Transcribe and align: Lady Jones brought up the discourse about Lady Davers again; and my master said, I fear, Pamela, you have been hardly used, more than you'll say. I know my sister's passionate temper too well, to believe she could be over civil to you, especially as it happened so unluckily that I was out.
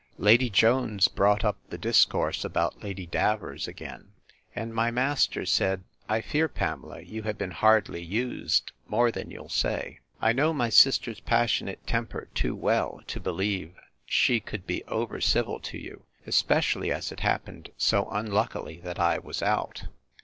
Lady 0.17 0.49
Jones 0.49 1.07
brought 1.07 1.45
up 1.45 1.59
the 1.69 1.77
discourse 1.77 2.43
about 2.43 2.81
Lady 2.83 3.05
Davers 3.05 3.67
again; 3.67 4.13
and 4.55 4.73
my 4.73 4.89
master 4.89 5.45
said, 5.45 5.83
I 6.09 6.21
fear, 6.21 6.47
Pamela, 6.47 7.01
you 7.01 7.21
have 7.21 7.37
been 7.37 7.51
hardly 7.51 8.01
used, 8.01 8.71
more 8.87 9.11
than 9.11 9.29
you'll 9.29 9.47
say. 9.49 9.99
I 10.19 10.33
know 10.33 10.53
my 10.53 10.69
sister's 10.71 11.19
passionate 11.19 11.85
temper 11.85 12.29
too 12.33 12.55
well, 12.55 13.01
to 13.05 13.19
believe 13.19 13.75
she 14.07 14.39
could 14.39 14.65
be 14.65 14.83
over 14.85 15.21
civil 15.21 15.59
to 15.59 15.77
you, 15.77 16.01
especially 16.25 16.91
as 16.91 17.11
it 17.11 17.19
happened 17.19 17.69
so 17.77 18.09
unluckily 18.09 18.79
that 18.79 18.97
I 18.97 19.19
was 19.19 19.43
out. 19.43 19.83